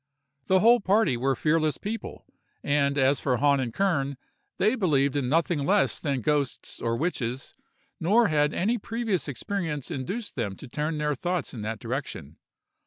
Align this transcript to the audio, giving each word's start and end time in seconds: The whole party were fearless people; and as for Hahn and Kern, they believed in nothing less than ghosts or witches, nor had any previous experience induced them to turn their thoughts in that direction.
The 0.47 0.61
whole 0.61 0.79
party 0.79 1.15
were 1.15 1.35
fearless 1.35 1.77
people; 1.77 2.25
and 2.63 2.97
as 2.97 3.19
for 3.19 3.37
Hahn 3.37 3.59
and 3.59 3.71
Kern, 3.71 4.17
they 4.57 4.73
believed 4.73 5.15
in 5.15 5.29
nothing 5.29 5.59
less 5.59 5.99
than 5.99 6.21
ghosts 6.21 6.81
or 6.81 6.97
witches, 6.97 7.53
nor 7.99 8.29
had 8.29 8.51
any 8.51 8.79
previous 8.79 9.27
experience 9.27 9.91
induced 9.91 10.35
them 10.35 10.55
to 10.55 10.67
turn 10.67 10.97
their 10.97 11.13
thoughts 11.13 11.53
in 11.53 11.61
that 11.61 11.77
direction. 11.77 12.37